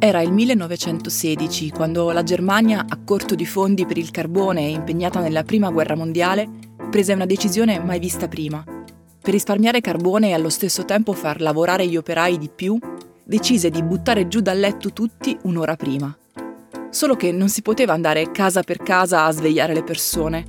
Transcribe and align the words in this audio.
Era 0.00 0.22
il 0.22 0.30
1916 0.30 1.70
quando 1.70 2.12
la 2.12 2.22
Germania, 2.22 2.84
a 2.88 2.96
corto 3.04 3.34
di 3.34 3.44
fondi 3.44 3.84
per 3.84 3.98
il 3.98 4.12
carbone 4.12 4.60
e 4.60 4.70
impegnata 4.70 5.18
nella 5.18 5.42
Prima 5.42 5.70
Guerra 5.70 5.96
Mondiale, 5.96 6.48
prese 6.88 7.14
una 7.14 7.26
decisione 7.26 7.80
mai 7.80 7.98
vista 7.98 8.28
prima. 8.28 8.62
Per 8.64 9.32
risparmiare 9.32 9.80
carbone 9.80 10.28
e 10.28 10.34
allo 10.34 10.50
stesso 10.50 10.84
tempo 10.84 11.14
far 11.14 11.40
lavorare 11.40 11.88
gli 11.88 11.96
operai 11.96 12.38
di 12.38 12.48
più, 12.48 12.78
decise 13.24 13.70
di 13.70 13.82
buttare 13.82 14.28
giù 14.28 14.38
dal 14.38 14.60
letto 14.60 14.92
tutti 14.92 15.36
un'ora 15.42 15.74
prima. 15.74 16.16
Solo 16.90 17.16
che 17.16 17.32
non 17.32 17.48
si 17.48 17.62
poteva 17.62 17.92
andare 17.92 18.30
casa 18.30 18.62
per 18.62 18.78
casa 18.78 19.24
a 19.24 19.32
svegliare 19.32 19.74
le 19.74 19.82
persone. 19.82 20.46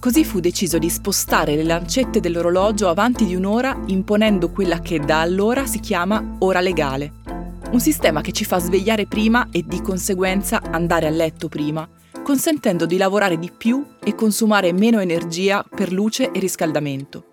Così 0.00 0.24
fu 0.24 0.40
deciso 0.40 0.78
di 0.78 0.88
spostare 0.88 1.56
le 1.56 1.64
lancette 1.64 2.20
dell'orologio 2.20 2.88
avanti 2.88 3.26
di 3.26 3.34
un'ora 3.34 3.78
imponendo 3.88 4.50
quella 4.50 4.80
che 4.80 4.98
da 4.98 5.20
allora 5.20 5.66
si 5.66 5.78
chiama 5.78 6.36
ora 6.38 6.60
legale 6.60 7.27
un 7.70 7.80
sistema 7.80 8.22
che 8.22 8.32
ci 8.32 8.44
fa 8.44 8.58
svegliare 8.58 9.06
prima 9.06 9.48
e 9.50 9.62
di 9.66 9.82
conseguenza 9.82 10.62
andare 10.70 11.06
a 11.06 11.10
letto 11.10 11.48
prima, 11.48 11.86
consentendo 12.22 12.86
di 12.86 12.96
lavorare 12.96 13.38
di 13.38 13.50
più 13.56 13.84
e 14.02 14.14
consumare 14.14 14.72
meno 14.72 15.00
energia 15.00 15.62
per 15.62 15.92
luce 15.92 16.30
e 16.30 16.40
riscaldamento. 16.40 17.26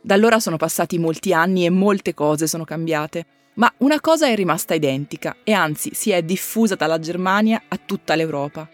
Da 0.00 0.14
allora 0.14 0.38
sono 0.38 0.56
passati 0.56 0.98
molti 0.98 1.32
anni 1.32 1.66
e 1.66 1.70
molte 1.70 2.14
cose 2.14 2.46
sono 2.46 2.64
cambiate, 2.64 3.26
ma 3.54 3.72
una 3.78 4.00
cosa 4.00 4.28
è 4.28 4.36
rimasta 4.36 4.74
identica 4.74 5.36
e 5.42 5.52
anzi 5.52 5.90
si 5.94 6.10
è 6.10 6.22
diffusa 6.22 6.76
dalla 6.76 7.00
Germania 7.00 7.62
a 7.66 7.78
tutta 7.84 8.14
l'Europa. 8.14 8.68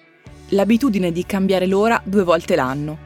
L'abitudine 0.50 1.11
di 1.11 1.24
cambiare 1.24 1.66
l'ora 1.66 2.00
due 2.05 2.22
volte 2.22 2.55
l'anno, 2.55 2.98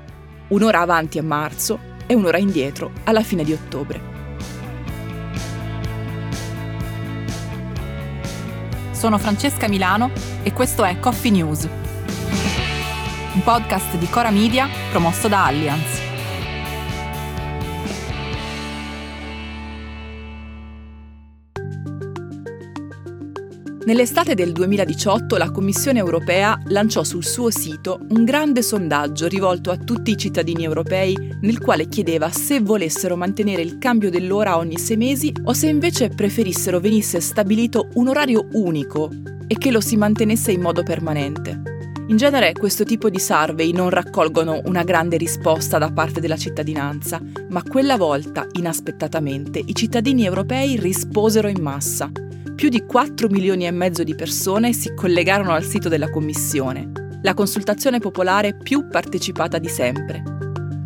un'ora 0.48 0.80
avanti 0.80 1.18
a 1.18 1.22
marzo 1.22 1.78
e 2.06 2.14
un'ora 2.14 2.38
indietro 2.38 2.90
alla 3.04 3.22
fine 3.22 3.44
di 3.44 3.52
ottobre. 3.52 4.09
Sono 9.00 9.16
Francesca 9.16 9.66
Milano 9.66 10.10
e 10.42 10.52
questo 10.52 10.84
è 10.84 10.98
Coffee 10.98 11.30
News, 11.30 11.66
un 13.32 13.42
podcast 13.42 13.96
di 13.96 14.06
Cora 14.10 14.28
Media 14.28 14.68
promosso 14.90 15.26
da 15.26 15.46
Allianz. 15.46 15.99
Nell'estate 23.90 24.36
del 24.36 24.52
2018 24.52 25.36
la 25.36 25.50
Commissione 25.50 25.98
europea 25.98 26.56
lanciò 26.66 27.02
sul 27.02 27.24
suo 27.24 27.50
sito 27.50 27.98
un 28.10 28.22
grande 28.22 28.62
sondaggio 28.62 29.26
rivolto 29.26 29.72
a 29.72 29.76
tutti 29.78 30.12
i 30.12 30.16
cittadini 30.16 30.62
europei 30.62 31.16
nel 31.40 31.58
quale 31.58 31.88
chiedeva 31.88 32.30
se 32.30 32.60
volessero 32.60 33.16
mantenere 33.16 33.62
il 33.62 33.78
cambio 33.78 34.08
dell'ora 34.08 34.56
ogni 34.58 34.78
sei 34.78 34.96
mesi 34.96 35.32
o 35.42 35.52
se 35.54 35.66
invece 35.66 36.08
preferissero 36.08 36.78
venisse 36.78 37.18
stabilito 37.18 37.88
un 37.94 38.06
orario 38.06 38.46
unico 38.52 39.10
e 39.48 39.58
che 39.58 39.72
lo 39.72 39.80
si 39.80 39.96
mantenesse 39.96 40.52
in 40.52 40.60
modo 40.60 40.84
permanente. 40.84 41.60
In 42.06 42.16
genere 42.16 42.52
questo 42.52 42.84
tipo 42.84 43.10
di 43.10 43.18
survey 43.18 43.72
non 43.72 43.90
raccolgono 43.90 44.60
una 44.66 44.84
grande 44.84 45.16
risposta 45.16 45.78
da 45.78 45.90
parte 45.90 46.20
della 46.20 46.36
cittadinanza, 46.36 47.20
ma 47.48 47.64
quella 47.64 47.96
volta, 47.96 48.46
inaspettatamente, 48.52 49.58
i 49.58 49.74
cittadini 49.74 50.24
europei 50.24 50.76
risposero 50.76 51.48
in 51.48 51.60
massa 51.60 52.08
più 52.60 52.68
di 52.68 52.84
4 52.84 53.28
milioni 53.28 53.66
e 53.66 53.70
mezzo 53.70 54.04
di 54.04 54.14
persone 54.14 54.74
si 54.74 54.92
collegarono 54.92 55.54
al 55.54 55.64
sito 55.64 55.88
della 55.88 56.10
Commissione, 56.10 56.92
la 57.22 57.32
consultazione 57.32 58.00
popolare 58.00 58.54
più 58.54 58.86
partecipata 58.86 59.56
di 59.56 59.68
sempre. 59.70 60.22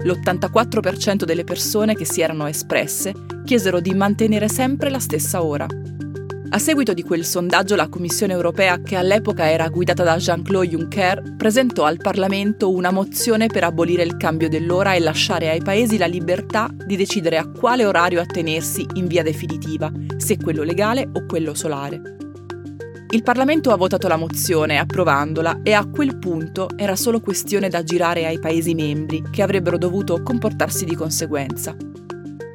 L'84% 0.05 1.25
delle 1.25 1.43
persone 1.43 1.97
che 1.97 2.05
si 2.05 2.21
erano 2.21 2.47
espresse 2.47 3.13
chiesero 3.45 3.81
di 3.81 3.93
mantenere 3.93 4.49
sempre 4.49 4.89
la 4.89 5.01
stessa 5.01 5.43
ora. 5.43 5.67
A 6.55 6.59
seguito 6.61 6.95
di 6.95 7.03
quel 7.03 7.25
sondaggio 7.25 7.75
la 7.75 7.89
Commissione 7.89 8.33
europea, 8.33 8.81
che 8.81 8.95
all'epoca 8.95 9.51
era 9.51 9.69
guidata 9.69 10.05
da 10.05 10.17
Jean-Claude 10.17 10.69
Juncker, 10.69 11.35
presentò 11.37 11.83
al 11.83 11.97
Parlamento 11.97 12.71
una 12.71 12.93
mozione 12.93 13.49
per 13.49 13.65
abolire 13.65 14.05
il 14.05 14.17
cambio 14.17 14.49
dell'ora 14.49 14.95
e 14.95 15.01
lasciare 15.01 15.51
ai 15.51 15.61
paesi 15.61 15.99
la 15.99 16.07
libertà 16.07 16.71
di 16.87 16.95
decidere 16.95 17.39
a 17.39 17.51
quale 17.51 17.85
orario 17.85 18.21
attenersi 18.21 18.87
in 18.95 19.09
via 19.09 19.25
definitiva, 19.25 19.91
se 20.17 20.37
quello 20.37 20.63
legale 20.63 21.11
o 21.13 21.27
quello 21.27 21.55
solare. 21.55 22.01
Il 23.11 23.25
Parlamento 23.25 23.73
ha 23.73 23.77
votato 23.77 24.07
la 24.07 24.17
mozione 24.17 24.79
approvandola 24.79 25.59
e 25.65 25.73
a 25.73 25.85
quel 25.85 26.19
punto 26.19 26.69
era 26.77 26.95
solo 26.95 27.21
questione 27.21 27.69
da 27.69 27.83
girare 27.83 28.27
ai 28.27 28.39
Paesi 28.39 28.75
membri 28.75 29.25
che 29.29 29.43
avrebbero 29.43 29.77
dovuto 29.77 30.23
comportarsi 30.23 30.85
di 30.85 30.95
conseguenza. 30.95 31.75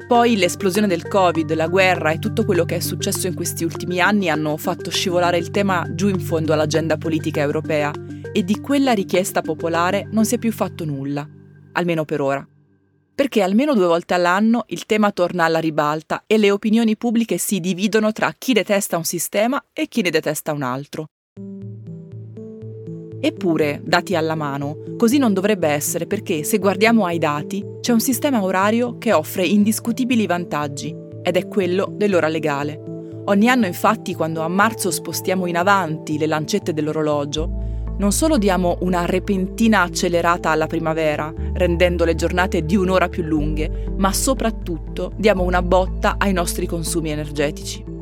Poi 0.10 0.38
l'esplosione 0.38 0.88
del 0.88 1.08
Covid, 1.08 1.54
la 1.54 1.68
guerra 1.68 2.10
e 2.10 2.18
tutto 2.18 2.44
quello 2.44 2.66
che 2.66 2.78
è 2.78 2.80
successo 2.80 3.28
in 3.28 3.36
questi 3.36 3.64
ultimi 3.64 4.00
anni 4.00 4.28
hanno 4.28 4.58
fatto 4.58 4.90
scivolare 4.90 5.38
il 5.38 5.52
tema 5.52 5.86
giù 5.94 6.08
in 6.08 6.20
fondo 6.20 6.52
all'agenda 6.52 6.98
politica 6.98 7.42
europea 7.42 7.94
e 8.34 8.44
di 8.44 8.60
quella 8.60 8.94
richiesta 8.94 9.44
popolare 9.44 10.08
non 10.12 10.26
si 10.26 10.34
è 10.34 10.40
più 10.40 10.52
fatto 10.52 10.84
nulla, 10.84 11.30
almeno 11.74 12.06
per 12.06 12.22
ora. 12.22 12.44
Perché 13.14 13.44
almeno 13.44 13.76
due 13.76 13.86
volte 13.86 14.16
all'anno 14.16 14.64
il 14.70 14.88
tema 14.88 15.12
torna 15.12 15.44
alla 15.44 15.60
ribalta 15.60 16.24
e 16.26 16.40
le 16.40 16.50
opinioni 16.50 16.98
pubbliche 16.98 17.38
si 17.38 17.60
dividono 17.60 18.12
tra 18.12 18.34
chi 18.36 18.54
detesta 18.54 18.98
un 18.98 19.06
sistema 19.06 19.64
e 19.72 19.88
chi 19.88 20.02
ne 20.02 20.10
detesta 20.10 20.54
un 20.54 20.64
altro. 20.64 21.06
Eppure, 23.22 23.82
dati 23.84 24.16
alla 24.16 24.36
mano, 24.36 24.78
così 24.98 25.18
non 25.18 25.34
dovrebbe 25.34 25.68
essere 25.68 26.08
perché 26.08 26.44
se 26.44 26.58
guardiamo 26.58 27.06
ai 27.06 27.18
dati 27.18 27.66
c'è 27.82 27.92
un 27.92 28.00
sistema 28.00 28.42
orario 28.42 28.98
che 28.98 29.12
offre 29.12 29.46
indiscutibili 29.46 30.26
vantaggi 30.26 30.96
ed 31.22 31.36
è 31.36 31.48
quello 31.48 31.92
dell'ora 31.94 32.30
legale. 32.30 32.82
Ogni 33.26 33.50
anno 33.50 33.66
infatti 33.66 34.16
quando 34.16 34.42
a 34.42 34.48
marzo 34.48 34.90
spostiamo 34.90 35.46
in 35.48 35.58
avanti 35.58 36.18
le 36.18 36.28
lancette 36.28 36.74
dell'orologio, 36.74 37.68
non 37.98 38.14
solo 38.14 38.38
diamo 38.38 38.78
una 38.82 39.06
repentina 39.06 39.82
accelerata 39.82 40.50
alla 40.50 40.68
primavera, 40.68 41.34
rendendo 41.54 42.06
le 42.06 42.16
giornate 42.16 42.64
di 42.64 42.78
un'ora 42.78 43.10
più 43.10 43.24
lunghe, 43.24 43.92
ma 43.98 44.14
soprattutto 44.14 45.12
diamo 45.18 45.44
una 45.44 45.62
botta 45.62 46.16
ai 46.18 46.32
nostri 46.32 46.66
consumi 46.66 47.12
energetici. 47.12 47.99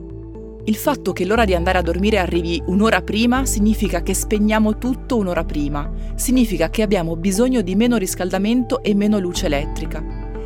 Il 0.68 0.76
fatto 0.76 1.14
che 1.14 1.24
l'ora 1.24 1.46
di 1.46 1.56
andare 1.56 1.78
a 1.78 1.82
dormire 1.82 2.18
arrivi 2.18 2.62
un'ora 2.66 3.02
prima 3.02 3.46
significa 3.46 4.02
che 4.02 4.14
spegniamo 4.14 4.78
tutto 4.78 5.16
un'ora 5.16 5.46
prima, 5.46 5.90
significa 6.16 6.70
che 6.70 6.82
abbiamo 6.82 7.16
bisogno 7.16 7.62
di 7.62 7.74
meno 7.74 7.96
riscaldamento 7.96 8.84
e 8.84 8.94
meno 8.94 9.18
luce 9.18 9.46
elettrica. 9.46 10.04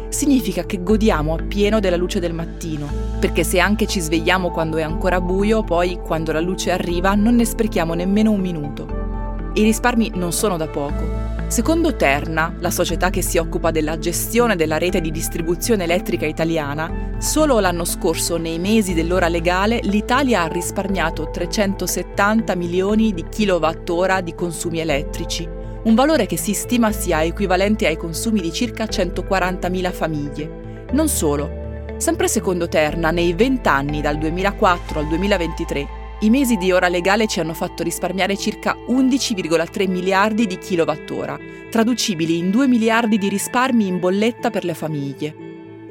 Significa 0.09 0.63
che 0.63 0.83
godiamo 0.83 1.33
appieno 1.33 1.79
della 1.79 1.95
luce 1.95 2.19
del 2.19 2.33
mattino, 2.33 2.87
perché 3.19 3.43
se 3.43 3.59
anche 3.59 3.87
ci 3.87 3.99
svegliamo 3.99 4.51
quando 4.51 4.77
è 4.77 4.83
ancora 4.83 5.19
buio, 5.19 5.63
poi 5.63 5.97
quando 5.97 6.31
la 6.31 6.39
luce 6.39 6.69
arriva 6.69 7.15
non 7.15 7.33
ne 7.33 7.45
sprechiamo 7.45 7.95
nemmeno 7.95 8.29
un 8.29 8.41
minuto. 8.41 9.49
I 9.55 9.63
risparmi 9.63 10.11
non 10.13 10.31
sono 10.31 10.55
da 10.55 10.67
poco, 10.67 11.30
Secondo 11.51 11.97
Terna, 11.97 12.55
la 12.59 12.71
società 12.71 13.09
che 13.09 13.21
si 13.21 13.37
occupa 13.37 13.71
della 13.71 13.99
gestione 13.99 14.55
della 14.55 14.77
rete 14.77 15.01
di 15.01 15.11
distribuzione 15.11 15.83
elettrica 15.83 16.25
italiana, 16.25 17.17
solo 17.17 17.59
l'anno 17.59 17.83
scorso, 17.83 18.37
nei 18.37 18.57
mesi 18.57 18.93
dell'ora 18.93 19.27
legale, 19.27 19.81
l'Italia 19.83 20.43
ha 20.43 20.47
risparmiato 20.47 21.29
370 21.29 22.55
milioni 22.55 23.13
di 23.13 23.25
kilowattora 23.27 24.21
di 24.21 24.33
consumi 24.33 24.79
elettrici, 24.79 25.45
un 25.83 25.93
valore 25.93 26.25
che 26.25 26.37
si 26.37 26.53
stima 26.53 26.93
sia 26.93 27.21
equivalente 27.21 27.85
ai 27.85 27.97
consumi 27.97 28.39
di 28.39 28.53
circa 28.53 28.85
140.000 28.85 29.91
famiglie. 29.91 30.85
Non 30.93 31.09
solo. 31.09 31.83
Sempre 31.97 32.29
secondo 32.29 32.69
Terna, 32.69 33.11
nei 33.11 33.33
20 33.33 33.67
anni 33.67 33.99
dal 33.99 34.17
2004 34.17 34.99
al 34.99 35.07
2023, 35.09 35.87
i 36.23 36.29
mesi 36.29 36.55
di 36.55 36.71
ora 36.71 36.87
legale 36.87 37.25
ci 37.25 37.39
hanno 37.39 37.55
fatto 37.55 37.81
risparmiare 37.81 38.37
circa 38.37 38.77
11,3 38.87 39.89
miliardi 39.89 40.45
di 40.45 40.59
kilowattora, 40.59 41.39
traducibili 41.71 42.37
in 42.37 42.51
2 42.51 42.67
miliardi 42.67 43.17
di 43.17 43.27
risparmi 43.27 43.87
in 43.87 43.97
bolletta 43.97 44.51
per 44.51 44.63
le 44.63 44.75
famiglie. 44.75 45.35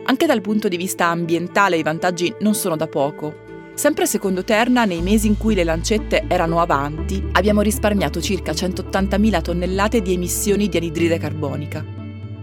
Anche 0.04 0.26
dal 0.26 0.40
punto 0.40 0.68
di 0.68 0.76
vista 0.76 1.06
ambientale 1.06 1.78
i 1.78 1.82
vantaggi 1.82 2.32
non 2.40 2.54
sono 2.54 2.76
da 2.76 2.86
poco. 2.86 3.72
Sempre 3.74 4.06
secondo 4.06 4.44
Terna, 4.44 4.84
nei 4.84 5.02
mesi 5.02 5.26
in 5.26 5.36
cui 5.36 5.56
le 5.56 5.64
lancette 5.64 6.24
erano 6.28 6.60
avanti, 6.60 7.20
abbiamo 7.32 7.60
risparmiato 7.60 8.20
circa 8.20 8.52
180.000 8.52 9.42
tonnellate 9.42 10.00
di 10.00 10.12
emissioni 10.12 10.68
di 10.68 10.76
anidride 10.76 11.18
carbonica. 11.18 11.84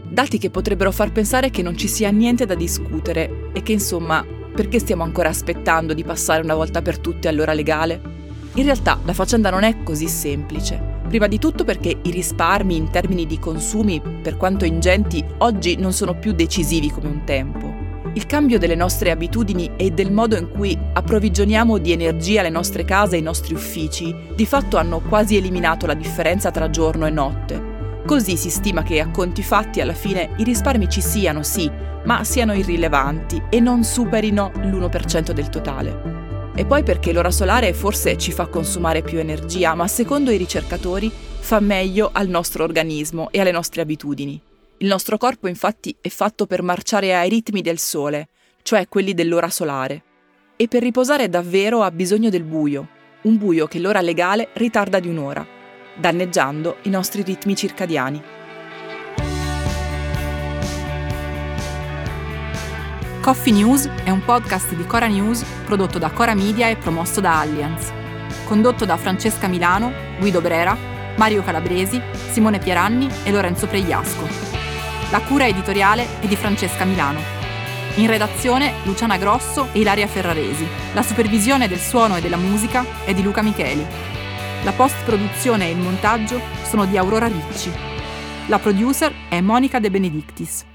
Dati 0.10 0.38
che 0.38 0.50
potrebbero 0.50 0.92
far 0.92 1.14
pensare 1.14 1.52
che 1.52 1.62
non 1.62 1.78
ci 1.78 1.88
sia 1.88 2.10
niente 2.10 2.46
da 2.46 2.56
discutere 2.56 3.50
e 3.54 3.64
che 3.64 3.72
insomma 3.72 4.26
perché 4.58 4.80
stiamo 4.80 5.04
ancora 5.04 5.30
aspettando 5.30 5.94
di 5.94 6.04
passare 6.04 6.42
una 6.42 6.56
volta 6.56 6.82
per 6.82 6.98
tutte 6.98 7.28
all'ora 7.28 7.54
legale? 7.54 8.02
In 8.56 8.64
realtà 8.64 9.00
la 9.06 9.14
faccenda 9.14 9.52
non 9.52 9.62
è 9.62 9.84
così 9.84 10.08
semplice. 10.08 10.82
Prima 11.08 11.28
di 11.28 11.38
tutto 11.38 11.64
perché 11.64 11.96
i 12.02 12.10
risparmi 12.10 12.76
in 12.76 12.90
termini 12.90 13.28
di 13.28 13.38
consumi, 13.38 14.02
per 14.02 14.36
quanto 14.36 14.66
ingenti, 14.66 15.24
oggi 15.38 15.76
non 15.76 15.94
sono 15.94 16.16
più 16.16 16.32
decisivi 16.32 16.90
come 16.90 17.08
un 17.08 17.22
tempo. 17.24 17.72
Il 18.14 18.26
cambio 18.26 18.58
delle 18.58 18.74
nostre 18.74 19.12
abitudini 19.12 19.74
e 19.78 19.92
del 19.92 20.12
modo 20.12 20.36
in 20.36 20.50
cui 20.50 20.76
approvvigioniamo 20.92 21.78
di 21.78 21.92
energia 21.92 22.42
le 22.42 22.50
nostre 22.50 22.84
case 22.84 23.16
e 23.16 23.20
i 23.20 23.22
nostri 23.22 23.54
uffici, 23.54 24.12
di 24.34 24.48
fatto 24.48 24.78
hanno 24.78 25.02
quasi 25.02 25.38
eliminato 25.38 25.86
la 25.86 25.94
differenza 25.94 26.50
tra 26.50 26.72
giorno 26.72 27.06
e 27.06 27.12
notte. 27.12 27.67
Così 28.08 28.38
si 28.38 28.50
stima 28.50 28.84
che 28.84 29.02
a 29.02 29.12
conti 29.12 29.44
fatti 29.44 29.82
alla 29.82 29.94
fine 29.94 30.30
i 30.38 30.46
risparmi 30.46 30.88
ci 30.88 31.02
siano, 31.02 31.44
sì, 31.44 31.70
ma 32.06 32.24
siano 32.24 32.54
irrilevanti 32.54 33.44
e 33.50 33.60
non 33.60 33.84
superino 33.84 34.50
l'1% 34.62 35.32
del 35.32 35.50
totale. 35.50 36.54
E 36.56 36.66
poi 36.66 36.84
perché 36.84 37.12
l'ora 37.12 37.32
solare 37.32 37.74
forse 37.74 38.18
ci 38.18 38.32
fa 38.32 38.48
consumare 38.48 39.02
più 39.02 39.20
energia, 39.20 39.76
ma 39.76 39.90
secondo 39.90 40.32
i 40.32 40.38
ricercatori 40.38 41.12
fa 41.12 41.60
meglio 41.60 42.10
al 42.14 42.30
nostro 42.30 42.64
organismo 42.64 43.28
e 43.30 43.42
alle 43.42 43.52
nostre 43.52 43.82
abitudini. 43.82 44.42
Il 44.78 44.88
nostro 44.88 45.18
corpo 45.18 45.50
infatti 45.50 45.94
è 46.00 46.08
fatto 46.08 46.46
per 46.46 46.62
marciare 46.62 47.14
ai 47.14 47.28
ritmi 47.28 47.62
del 47.62 47.78
sole, 47.78 48.30
cioè 48.62 48.88
quelli 48.88 49.14
dell'ora 49.14 49.50
solare. 49.50 50.04
E 50.56 50.70
per 50.70 50.82
riposare 50.82 51.28
davvero 51.28 51.84
ha 51.84 51.92
bisogno 51.92 52.30
del 52.30 52.44
buio, 52.44 52.88
un 53.24 53.38
buio 53.38 53.68
che 53.68 53.80
l'ora 53.80 54.00
legale 54.00 54.48
ritarda 54.54 55.02
di 55.02 55.10
un'ora, 55.10 55.57
danneggiando 55.98 56.78
i 56.84 56.90
nostri 56.90 57.24
ritmi 57.24 57.56
circadiani. 57.56 58.22
Coffee 63.22 63.52
News 63.52 63.90
è 64.04 64.10
un 64.10 64.24
podcast 64.24 64.74
di 64.74 64.86
Cora 64.86 65.08
News 65.08 65.44
prodotto 65.66 65.98
da 65.98 66.10
Cora 66.12 66.34
Media 66.34 66.70
e 66.70 66.78
promosso 66.78 67.20
da 67.20 67.42
Allianz. 67.42 67.92
Condotto 68.46 68.86
da 68.86 68.96
Francesca 68.96 69.48
Milano, 69.48 69.92
Guido 70.18 70.40
Brera, 70.40 70.78
Mario 71.18 71.44
Calabresi, 71.44 72.02
Simone 72.32 72.60
Pieranni 72.60 73.10
e 73.24 73.32
Lorenzo 73.32 73.68
Pregliasco. 73.68 74.26
La 75.12 75.20
cura 75.20 75.46
editoriale 75.46 76.22
è 76.22 76.28
di 76.28 76.38
Francesca 76.38 76.86
Milano. 76.86 77.20
In 77.96 78.08
redazione 78.08 78.76
Luciana 78.84 79.18
Grosso 79.18 79.70
e 79.74 79.80
Ilaria 79.80 80.08
Ferraresi. 80.08 80.66
La 80.94 81.02
supervisione 81.02 81.68
del 81.68 81.80
suono 81.80 82.16
e 82.16 82.22
della 82.22 82.38
musica 82.38 82.86
è 83.04 83.14
di 83.14 83.24
Luca 83.24 83.42
Micheli. 83.42 84.17
La 84.64 84.72
post-produzione 84.74 85.68
e 85.68 85.72
il 85.72 85.78
montaggio 85.78 86.42
sono 86.64 86.86
di 86.86 86.98
Aurora 86.98 87.28
Ricci. 87.28 87.72
La 88.48 88.60
producer 88.60 89.14
è 89.30 89.40
Monica 89.40 89.80
De 89.80 89.90
Benedictis. 89.90 90.66